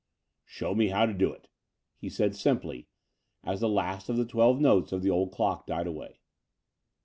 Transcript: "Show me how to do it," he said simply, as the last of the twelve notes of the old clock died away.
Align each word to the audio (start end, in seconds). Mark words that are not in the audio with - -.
"Show 0.47 0.73
me 0.73 0.87
how 0.87 1.05
to 1.05 1.13
do 1.13 1.31
it," 1.31 1.47
he 1.95 2.09
said 2.09 2.35
simply, 2.35 2.87
as 3.43 3.59
the 3.59 3.69
last 3.69 4.09
of 4.09 4.17
the 4.17 4.25
twelve 4.25 4.59
notes 4.59 4.91
of 4.91 5.03
the 5.03 5.11
old 5.11 5.31
clock 5.31 5.67
died 5.67 5.85
away. 5.85 6.21